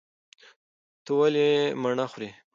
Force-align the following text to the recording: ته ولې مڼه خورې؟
ته 1.03 1.11
ولې 1.19 1.49
مڼه 1.81 2.05
خورې؟ 2.11 2.29